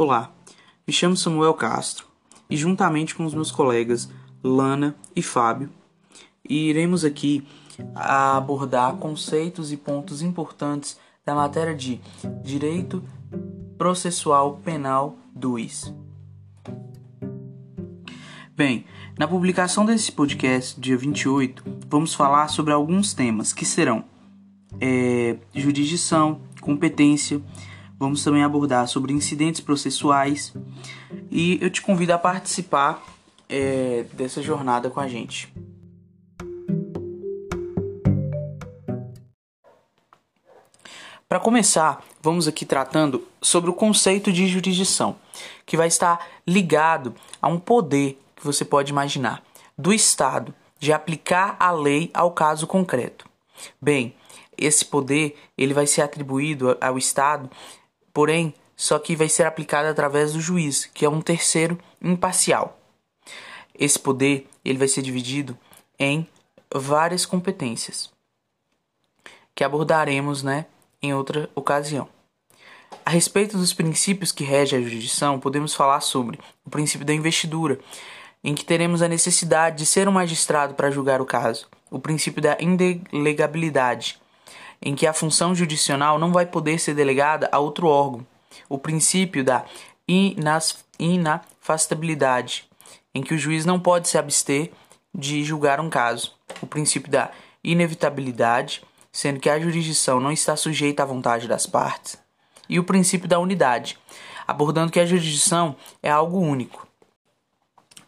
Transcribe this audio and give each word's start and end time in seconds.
Olá, 0.00 0.32
me 0.86 0.92
chamo 0.92 1.16
Samuel 1.16 1.54
Castro 1.54 2.06
e, 2.48 2.56
juntamente 2.56 3.16
com 3.16 3.24
os 3.24 3.34
meus 3.34 3.50
colegas 3.50 4.08
Lana 4.44 4.94
e 5.16 5.20
Fábio, 5.20 5.70
iremos 6.48 7.04
aqui 7.04 7.44
abordar 7.96 8.94
conceitos 8.98 9.72
e 9.72 9.76
pontos 9.76 10.22
importantes 10.22 10.96
da 11.26 11.34
matéria 11.34 11.74
de 11.74 12.00
Direito 12.44 13.02
Processual 13.76 14.60
Penal 14.64 15.18
2. 15.34 15.92
Bem, 18.54 18.84
na 19.18 19.26
publicação 19.26 19.84
desse 19.84 20.12
podcast, 20.12 20.80
dia 20.80 20.96
28, 20.96 21.64
vamos 21.88 22.14
falar 22.14 22.46
sobre 22.46 22.72
alguns 22.72 23.14
temas 23.14 23.52
que 23.52 23.64
serão 23.64 24.04
é, 24.80 25.38
jurisdição, 25.52 26.40
competência, 26.60 27.42
Vamos 27.98 28.22
também 28.22 28.44
abordar 28.44 28.86
sobre 28.86 29.12
incidentes 29.12 29.60
processuais 29.60 30.54
e 31.30 31.58
eu 31.60 31.68
te 31.68 31.82
convido 31.82 32.12
a 32.12 32.18
participar 32.18 33.02
é, 33.48 34.04
dessa 34.12 34.40
jornada 34.40 34.88
com 34.88 35.00
a 35.00 35.08
gente. 35.08 35.52
Para 41.28 41.40
começar, 41.40 42.02
vamos 42.22 42.46
aqui 42.46 42.64
tratando 42.64 43.26
sobre 43.42 43.68
o 43.68 43.74
conceito 43.74 44.32
de 44.32 44.46
jurisdição, 44.46 45.16
que 45.66 45.76
vai 45.76 45.88
estar 45.88 46.24
ligado 46.46 47.14
a 47.42 47.48
um 47.48 47.58
poder 47.58 48.18
que 48.36 48.44
você 48.44 48.64
pode 48.64 48.92
imaginar 48.92 49.42
do 49.76 49.92
Estado 49.92 50.54
de 50.78 50.92
aplicar 50.92 51.56
a 51.58 51.72
lei 51.72 52.10
ao 52.14 52.30
caso 52.30 52.66
concreto. 52.66 53.28
Bem, 53.82 54.14
esse 54.56 54.84
poder 54.84 55.36
ele 55.56 55.74
vai 55.74 55.86
ser 55.86 56.02
atribuído 56.02 56.78
ao 56.80 56.96
Estado 56.96 57.50
porém, 58.12 58.54
só 58.76 58.98
que 58.98 59.16
vai 59.16 59.28
ser 59.28 59.46
aplicada 59.46 59.90
através 59.90 60.32
do 60.32 60.40
juiz, 60.40 60.86
que 60.86 61.04
é 61.04 61.08
um 61.08 61.20
terceiro 61.20 61.78
imparcial. 62.00 62.78
Esse 63.74 63.98
poder 63.98 64.48
ele 64.64 64.78
vai 64.78 64.88
ser 64.88 65.02
dividido 65.02 65.56
em 65.98 66.26
várias 66.72 67.24
competências 67.24 68.10
que 69.54 69.64
abordaremos, 69.64 70.42
né, 70.42 70.66
em 71.02 71.12
outra 71.12 71.50
ocasião. 71.54 72.08
A 73.04 73.10
respeito 73.10 73.56
dos 73.58 73.72
princípios 73.72 74.30
que 74.30 74.44
regem 74.44 74.78
a 74.78 74.82
jurisdição, 74.82 75.40
podemos 75.40 75.74
falar 75.74 76.00
sobre 76.00 76.38
o 76.64 76.70
princípio 76.70 77.06
da 77.06 77.12
investidura, 77.12 77.78
em 78.44 78.54
que 78.54 78.64
teremos 78.64 79.02
a 79.02 79.08
necessidade 79.08 79.78
de 79.78 79.86
ser 79.86 80.06
um 80.08 80.12
magistrado 80.12 80.74
para 80.74 80.90
julgar 80.90 81.20
o 81.20 81.26
caso, 81.26 81.66
o 81.90 81.98
princípio 81.98 82.40
da 82.40 82.56
indelegabilidade, 82.60 84.20
em 84.80 84.94
que 84.94 85.06
a 85.06 85.12
função 85.12 85.54
judicional 85.54 86.18
não 86.18 86.32
vai 86.32 86.46
poder 86.46 86.78
ser 86.78 86.94
delegada 86.94 87.48
a 87.52 87.58
outro 87.58 87.86
órgão. 87.88 88.26
O 88.68 88.78
princípio 88.78 89.44
da 89.44 89.64
inafastabilidade, 90.98 92.68
em 93.14 93.22
que 93.22 93.34
o 93.34 93.38
juiz 93.38 93.64
não 93.64 93.78
pode 93.78 94.08
se 94.08 94.16
abster 94.18 94.72
de 95.14 95.42
julgar 95.44 95.80
um 95.80 95.90
caso. 95.90 96.32
O 96.62 96.66
princípio 96.66 97.10
da 97.10 97.30
inevitabilidade, 97.62 98.82
sendo 99.12 99.40
que 99.40 99.50
a 99.50 99.58
jurisdição 99.58 100.20
não 100.20 100.30
está 100.32 100.56
sujeita 100.56 101.02
à 101.02 101.06
vontade 101.06 101.48
das 101.48 101.66
partes. 101.66 102.18
E 102.68 102.78
o 102.78 102.84
princípio 102.84 103.28
da 103.28 103.38
unidade, 103.38 103.98
abordando 104.46 104.92
que 104.92 105.00
a 105.00 105.06
jurisdição 105.06 105.74
é 106.02 106.10
algo 106.10 106.38
único. 106.38 106.86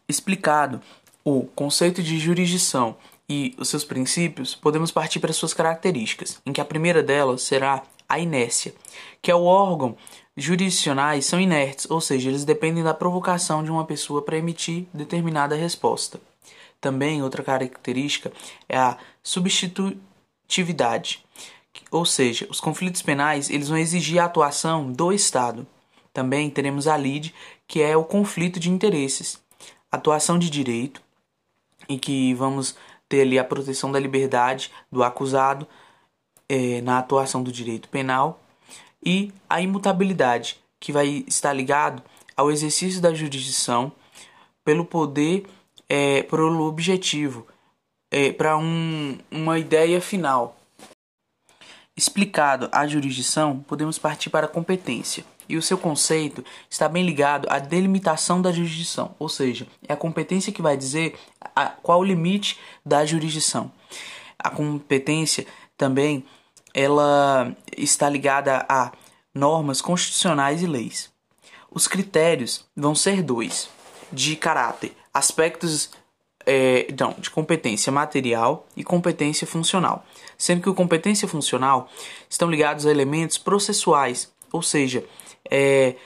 Explicado 0.09 0.81
o 1.25 1.45
conceito 1.55 2.03
de 2.03 2.19
jurisdição 2.19 2.97
e 3.31 3.55
os 3.57 3.69
seus 3.69 3.85
princípios, 3.85 4.57
podemos 4.57 4.91
partir 4.91 5.21
para 5.21 5.33
suas 5.33 5.55
características, 5.55 6.43
em 6.45 6.53
que 6.53 6.61
a 6.61 6.65
primeira 6.65 7.01
delas 7.01 7.43
será 7.43 7.85
a 8.09 8.19
inércia, 8.19 8.75
que 9.23 9.31
é 9.31 9.35
o 9.35 9.45
órgão 9.45 9.97
jurisdicionais 10.37 11.27
são 11.27 11.41
inertes, 11.41 11.89
ou 11.89 12.01
seja, 12.01 12.29
eles 12.29 12.45
dependem 12.45 12.83
da 12.83 12.93
provocação 12.93 13.63
de 13.63 13.71
uma 13.71 13.85
pessoa 13.85 14.21
para 14.21 14.37
emitir 14.37 14.87
determinada 14.93 15.55
resposta. 15.55 16.21
Também 16.81 17.23
outra 17.23 17.45
característica 17.45 18.33
é 18.69 18.77
a 18.77 18.99
substitutividade, 19.23 21.25
ou 21.89 22.05
seja, 22.05 22.49
os 22.51 22.61
conflitos 22.61 23.01
penais 23.01 23.49
eles 23.49 23.69
vão 23.69 23.79
exigir 23.79 24.19
a 24.19 24.25
atuação 24.25 24.91
do 24.91 25.13
Estado. 25.13 25.65
Também 26.13 26.51
teremos 26.51 26.89
a 26.89 26.97
lide, 26.97 27.33
que 27.69 27.81
é 27.81 27.97
o 27.97 28.03
conflito 28.03 28.59
de 28.59 28.71
interesses, 28.71 29.41
atuação 29.93 30.37
de 30.37 30.51
direito, 30.51 31.01
em 31.89 31.99
que 31.99 32.35
vamos 32.35 32.77
ter 33.11 33.23
ali 33.23 33.39
a 33.39 33.45
proteção 33.45 33.91
da 33.91 33.99
liberdade 33.99 34.71
do 34.91 35.03
acusado 35.03 35.67
é, 36.49 36.81
na 36.81 36.99
atuação 36.99 37.43
do 37.43 37.51
direito 37.53 37.89
penal 37.89 38.41
e 39.05 39.33
a 39.49 39.61
imutabilidade, 39.61 40.61
que 40.79 40.93
vai 40.93 41.25
estar 41.27 41.53
ligado 41.53 42.03
ao 42.37 42.51
exercício 42.51 43.01
da 43.03 43.13
jurisdição 43.13 43.93
pelo 44.65 44.85
poder, 44.85 45.45
é, 45.89 46.23
pelo 46.23 46.63
objetivo, 46.67 47.47
é, 48.11 48.33
para 48.33 48.57
um, 48.57 49.19
uma 49.31 49.59
ideia 49.59 50.01
final. 50.01 50.57
Explicado 52.01 52.67
a 52.73 52.87
jurisdição, 52.87 53.63
podemos 53.69 53.99
partir 53.99 54.31
para 54.31 54.47
a 54.47 54.49
competência 54.49 55.23
e 55.47 55.59
o 55.59 55.63
seu 55.63 55.77
conceito 55.77 56.43
está 56.71 56.89
bem 56.89 57.05
ligado 57.05 57.47
à 57.51 57.59
delimitação 57.59 58.41
da 58.41 58.51
jurisdição, 58.51 59.15
ou 59.19 59.29
seja, 59.29 59.67
é 59.87 59.93
a 59.93 59.97
competência 59.99 60.51
que 60.51 60.63
vai 60.63 60.79
dizer 60.79 61.19
a, 61.55 61.67
qual 61.67 62.01
o 62.01 62.03
limite 62.03 62.59
da 62.87 63.05
jurisdição. 63.05 63.71
A 64.39 64.49
competência 64.49 65.47
também 65.77 66.25
ela 66.73 67.55
está 67.77 68.09
ligada 68.09 68.65
a 68.67 68.93
normas 69.35 69.83
constitucionais 69.83 70.63
e 70.63 70.67
leis. 70.67 71.13
Os 71.71 71.87
critérios 71.87 72.65
vão 72.75 72.95
ser 72.95 73.23
dois, 73.23 73.69
de 74.11 74.37
caráter, 74.37 74.97
aspectos 75.13 75.91
é, 76.47 76.87
não, 76.99 77.13
de 77.19 77.31
competência 77.31 77.93
material 77.93 78.67
e 78.77 78.83
competência 78.83 79.47
funcional, 79.47 80.05
sendo 80.37 80.63
que 80.63 80.69
o 80.69 80.75
competência 80.75 81.29
funcional 81.29 81.89
estão 82.29 82.51
ligados 82.51 82.87
a 82.87 82.91
elementos 82.91 83.39
processuais, 83.39 84.33
ou 84.53 84.63
seja, 84.63 85.05
é, 85.51 85.97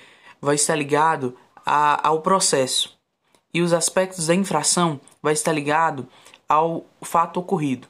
vai 0.41 0.55
estar 0.57 0.75
ligado 0.75 1.37
a, 1.65 2.07
ao 2.07 2.21
processo 2.21 2.97
e 3.53 3.63
os 3.63 3.73
aspectos 3.73 4.27
da 4.27 4.35
infração 4.35 5.01
vai 5.23 5.33
estar 5.33 5.53
ligado 5.53 6.09
ao 6.49 6.85
fato 7.03 7.39
ocorrido. 7.39 7.87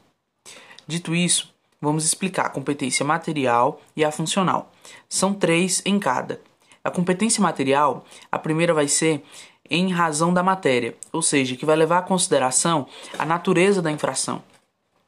Dito 0.86 1.14
isso, 1.14 1.52
vamos 1.80 2.04
explicar 2.04 2.46
a 2.46 2.50
competência 2.50 3.04
material 3.04 3.80
e 3.96 4.04
a 4.04 4.12
funcional. 4.12 4.70
São 5.08 5.32
três 5.32 5.82
em 5.84 5.98
cada. 5.98 6.40
A 6.84 6.90
competência 6.90 7.42
material, 7.42 8.04
a 8.30 8.38
primeira 8.38 8.74
vai 8.74 8.86
ser 8.86 9.24
em 9.70 9.92
razão 9.92 10.32
da 10.32 10.42
matéria, 10.42 10.96
ou 11.12 11.22
seja, 11.22 11.56
que 11.56 11.66
vai 11.66 11.76
levar 11.76 11.98
à 11.98 12.02
consideração 12.02 12.86
a 13.18 13.24
natureza 13.24 13.80
da 13.80 13.90
infração. 13.90 14.42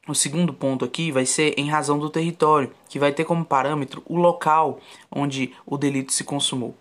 O 0.07 0.15
segundo 0.15 0.53
ponto 0.53 0.85
aqui 0.85 1.11
vai 1.11 1.25
ser 1.25 1.53
em 1.57 1.69
razão 1.69 1.99
do 1.99 2.09
território, 2.09 2.71
que 2.87 2.97
vai 2.97 3.11
ter 3.11 3.25
como 3.25 3.43
parâmetro 3.43 4.01
o 4.05 4.15
local 4.15 4.79
onde 5.11 5.53
o 5.65 5.77
delito 5.77 6.13
se 6.13 6.23
consumou. 6.23 6.75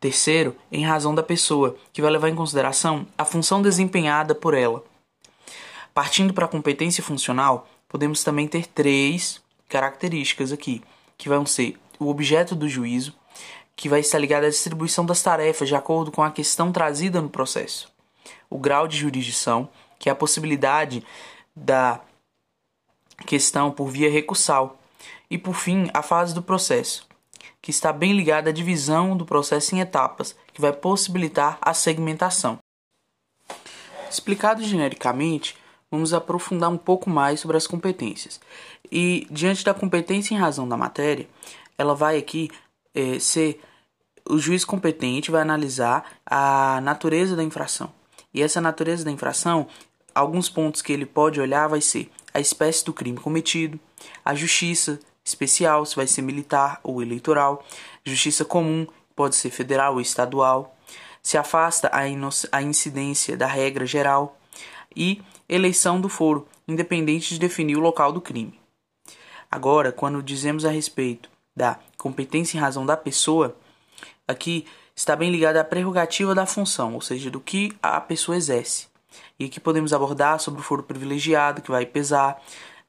Terceiro, 0.00 0.54
em 0.70 0.84
razão 0.84 1.14
da 1.14 1.22
pessoa, 1.22 1.76
que 1.92 2.02
vai 2.02 2.10
levar 2.10 2.28
em 2.28 2.34
consideração 2.34 3.06
a 3.16 3.24
função 3.24 3.62
desempenhada 3.62 4.34
por 4.34 4.54
ela. 4.54 4.84
Partindo 5.94 6.32
para 6.32 6.44
a 6.44 6.48
competência 6.48 7.02
funcional, 7.02 7.68
podemos 7.88 8.22
também 8.22 8.46
ter 8.46 8.66
três 8.66 9.40
características 9.68 10.52
aqui, 10.52 10.82
que 11.16 11.28
vão 11.28 11.44
ser 11.44 11.76
o 11.98 12.08
objeto 12.08 12.54
do 12.54 12.68
juízo, 12.68 13.12
que 13.78 13.88
vai 13.88 14.00
estar 14.00 14.18
ligado 14.18 14.42
à 14.42 14.48
distribuição 14.48 15.06
das 15.06 15.22
tarefas 15.22 15.68
de 15.68 15.76
acordo 15.76 16.10
com 16.10 16.20
a 16.20 16.32
questão 16.32 16.72
trazida 16.72 17.22
no 17.22 17.28
processo. 17.28 17.88
O 18.50 18.58
grau 18.58 18.88
de 18.88 18.98
jurisdição, 18.98 19.68
que 20.00 20.08
é 20.08 20.12
a 20.12 20.16
possibilidade 20.16 21.06
da 21.54 22.00
questão 23.24 23.70
por 23.70 23.88
via 23.88 24.10
recursal. 24.10 24.80
E 25.30 25.38
por 25.38 25.54
fim, 25.54 25.88
a 25.94 26.02
fase 26.02 26.34
do 26.34 26.42
processo, 26.42 27.06
que 27.62 27.70
está 27.70 27.92
bem 27.92 28.14
ligada 28.14 28.50
à 28.50 28.52
divisão 28.52 29.16
do 29.16 29.24
processo 29.24 29.76
em 29.76 29.80
etapas, 29.80 30.34
que 30.52 30.60
vai 30.60 30.72
possibilitar 30.72 31.56
a 31.60 31.72
segmentação. 31.72 32.58
Explicado 34.10 34.60
genericamente, 34.64 35.56
vamos 35.88 36.12
aprofundar 36.12 36.68
um 36.68 36.78
pouco 36.78 37.08
mais 37.08 37.38
sobre 37.38 37.56
as 37.56 37.68
competências. 37.68 38.40
E 38.90 39.24
diante 39.30 39.64
da 39.64 39.72
competência 39.72 40.34
em 40.34 40.38
razão 40.38 40.68
da 40.68 40.76
matéria, 40.76 41.28
ela 41.78 41.94
vai 41.94 42.18
aqui 42.18 42.50
é, 42.94 43.18
ser 43.18 43.60
o 44.28 44.38
juiz 44.38 44.64
competente 44.64 45.30
vai 45.30 45.40
analisar 45.40 46.04
a 46.26 46.80
natureza 46.82 47.34
da 47.34 47.42
infração. 47.42 47.92
E 48.32 48.42
essa 48.42 48.60
natureza 48.60 49.04
da 49.04 49.10
infração, 49.10 49.66
alguns 50.14 50.48
pontos 50.48 50.82
que 50.82 50.92
ele 50.92 51.06
pode 51.06 51.40
olhar 51.40 51.66
vai 51.66 51.80
ser 51.80 52.10
a 52.34 52.40
espécie 52.40 52.84
do 52.84 52.92
crime 52.92 53.18
cometido, 53.18 53.80
a 54.24 54.34
justiça 54.34 55.00
especial, 55.24 55.84
se 55.84 55.96
vai 55.96 56.06
ser 56.06 56.22
militar 56.22 56.80
ou 56.82 57.02
eleitoral, 57.02 57.64
justiça 58.04 58.44
comum, 58.44 58.86
pode 59.16 59.34
ser 59.34 59.50
federal 59.50 59.94
ou 59.94 60.00
estadual, 60.00 60.76
se 61.22 61.36
afasta 61.36 61.88
a, 61.88 62.00
a 62.52 62.62
incidência 62.62 63.36
da 63.36 63.46
regra 63.46 63.86
geral 63.86 64.38
e 64.94 65.22
eleição 65.48 66.00
do 66.00 66.08
foro, 66.08 66.46
independente 66.66 67.34
de 67.34 67.40
definir 67.40 67.76
o 67.76 67.80
local 67.80 68.12
do 68.12 68.20
crime. 68.20 68.58
Agora, 69.50 69.90
quando 69.90 70.22
dizemos 70.22 70.64
a 70.64 70.70
respeito 70.70 71.30
da 71.58 71.78
competência 71.98 72.56
em 72.56 72.60
razão 72.60 72.86
da 72.86 72.96
pessoa, 72.96 73.54
aqui 74.26 74.64
está 74.94 75.14
bem 75.14 75.30
ligada 75.30 75.60
à 75.60 75.64
prerrogativa 75.64 76.34
da 76.34 76.46
função, 76.46 76.94
ou 76.94 77.00
seja, 77.00 77.30
do 77.30 77.40
que 77.40 77.76
a 77.82 78.00
pessoa 78.00 78.36
exerce. 78.36 78.86
E 79.38 79.44
aqui 79.44 79.58
podemos 79.58 79.92
abordar 79.92 80.38
sobre 80.38 80.60
o 80.60 80.64
foro 80.64 80.82
privilegiado, 80.82 81.60
que 81.60 81.70
vai 81.70 81.84
pesar, 81.84 82.40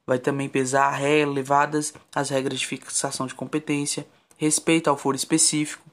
vai 0.06 0.18
também 0.18 0.48
pesar 0.48 0.90
relevadas 0.90 1.92
as 2.14 2.30
regras 2.30 2.60
de 2.60 2.66
fixação 2.66 3.26
de 3.26 3.34
competência, 3.34 4.06
respeito 4.36 4.88
ao 4.88 4.96
foro 4.96 5.16
específico. 5.16 5.84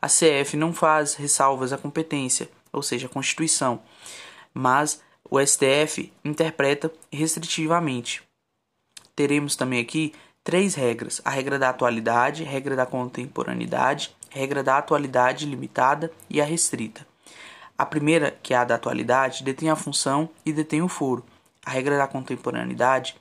A 0.00 0.08
CF 0.08 0.56
não 0.56 0.72
faz 0.72 1.14
ressalvas 1.14 1.72
à 1.72 1.78
competência, 1.78 2.48
ou 2.72 2.82
seja, 2.82 3.06
a 3.06 3.10
Constituição, 3.10 3.80
mas 4.52 5.00
o 5.30 5.38
STF 5.40 6.12
interpreta 6.24 6.92
restritivamente. 7.12 8.22
Teremos 9.14 9.54
também 9.54 9.80
aqui 9.80 10.12
três 10.44 10.74
regras: 10.74 11.20
a 11.24 11.30
regra 11.30 11.58
da 11.58 11.70
atualidade, 11.70 12.44
regra 12.44 12.76
da 12.76 12.86
contemporaneidade, 12.86 14.14
regra 14.30 14.62
da 14.62 14.78
atualidade 14.78 15.46
limitada 15.46 16.10
e 16.28 16.40
a 16.40 16.44
restrita. 16.44 17.06
A 17.76 17.86
primeira, 17.86 18.30
que 18.42 18.54
é 18.54 18.56
a 18.56 18.64
da 18.64 18.74
atualidade, 18.74 19.42
detém 19.42 19.70
a 19.70 19.76
função 19.76 20.28
e 20.44 20.52
detém 20.52 20.82
o 20.82 20.88
foro. 20.88 21.24
A 21.64 21.70
regra 21.70 21.96
da 21.96 22.06
contemporaneidade 22.06 23.16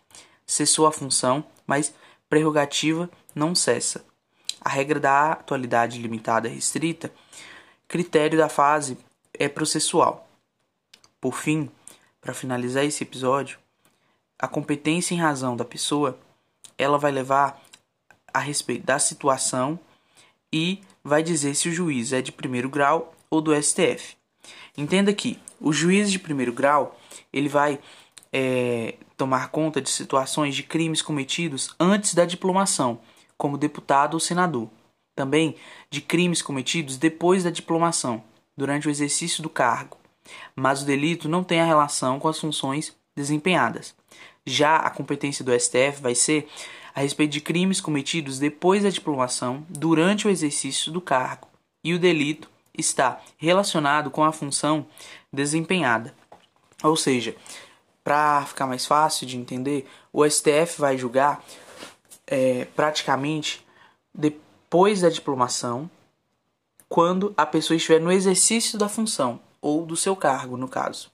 cessou 0.46 0.86
a 0.86 0.92
função, 0.92 1.44
mas 1.66 1.94
prerrogativa 2.30 3.10
não 3.34 3.56
cessa. 3.56 4.04
A 4.60 4.70
regra 4.70 5.00
da 5.00 5.32
atualidade 5.32 6.00
limitada 6.00 6.48
e 6.48 6.54
restrita, 6.54 7.12
critério 7.88 8.38
da 8.38 8.50
fase 8.50 8.98
é 9.34 9.50
processual. 9.50 10.28
Por 11.20 11.34
fim, 11.34 11.70
para 12.20 12.34
finalizar 12.34 12.86
esse 12.86 13.04
episódio, 13.04 13.58
a 14.38 14.48
competência 14.48 15.16
em 15.16 15.20
razão 15.20 15.56
da 15.56 15.66
pessoa, 15.66 16.20
ela 16.82 16.98
vai 16.98 17.12
levar 17.12 17.62
a 18.34 18.40
respeito 18.40 18.86
da 18.86 18.98
situação 18.98 19.80
e 20.52 20.82
vai 21.04 21.22
dizer 21.22 21.56
se 21.56 21.70
o 21.70 21.72
juiz 21.72 22.12
é 22.12 22.22
de 22.22 22.32
primeiro 22.32 22.70
grau 22.70 23.14
ou 23.30 23.42
do 23.42 23.56
STF. 23.62 24.16
Entenda 24.78 25.14
que 25.14 25.40
o 25.60 25.72
juiz 25.72 26.12
de 26.12 26.18
primeiro 26.18 26.52
grau 26.52 27.00
ele 27.32 27.48
vai 27.48 27.80
é, 28.34 28.96
tomar 29.16 29.50
conta 29.50 29.80
de 29.80 29.90
situações 29.90 30.56
de 30.56 30.64
crimes 30.64 31.02
cometidos 31.02 31.76
antes 31.80 32.14
da 32.16 32.26
diplomação, 32.26 33.00
como 33.38 33.58
deputado 33.58 34.16
ou 34.16 34.20
senador. 34.20 34.70
Também 35.16 35.56
de 35.90 36.02
crimes 36.02 36.42
cometidos 36.42 36.98
depois 36.98 37.44
da 37.44 37.52
diplomação, 37.52 38.24
durante 38.58 38.88
o 38.88 38.92
exercício 38.92 39.44
do 39.44 39.50
cargo. 39.50 39.98
Mas 40.56 40.82
o 40.82 40.86
delito 40.86 41.30
não 41.30 41.44
tem 41.44 41.62
a 41.62 41.66
relação 41.66 42.20
com 42.20 42.28
as 42.28 42.40
funções 42.40 42.96
desempenhadas. 43.16 43.94
Já 44.46 44.78
a 44.78 44.90
competência 44.90 45.46
do 45.46 45.58
STF 45.58 46.02
vai 46.02 46.16
ser 46.16 46.48
a 46.94 47.02
respeito 47.02 47.32
de 47.32 47.42
crimes 47.42 47.80
cometidos 47.80 48.40
depois 48.40 48.84
da 48.84 48.90
diplomação, 48.90 49.66
durante 49.70 50.28
o 50.28 50.30
exercício 50.30 50.92
do 50.92 51.00
cargo, 51.00 51.48
e 51.84 51.94
o 51.94 52.00
delito 52.00 52.50
está 52.78 53.22
relacionado 53.38 54.10
com 54.10 54.24
a 54.24 54.32
função 54.32 54.86
desempenhada. 55.32 56.14
Ou 56.84 56.96
seja, 56.96 57.36
para 58.04 58.46
ficar 58.46 58.66
mais 58.66 58.86
fácil 58.86 59.28
de 59.28 59.38
entender, 59.38 59.88
o 60.12 60.28
STF 60.28 60.80
vai 60.80 60.98
julgar 60.98 61.44
é, 62.28 62.66
praticamente 62.76 63.66
depois 64.14 65.02
da 65.02 65.10
diplomação, 65.10 65.90
quando 66.90 67.34
a 67.38 67.46
pessoa 67.46 67.78
estiver 67.78 68.02
no 68.02 68.12
exercício 68.12 68.78
da 68.78 68.90
função 68.90 69.40
ou 69.62 69.86
do 69.86 69.96
seu 69.96 70.16
cargo, 70.16 70.58
no 70.58 70.68
caso. 70.68 71.10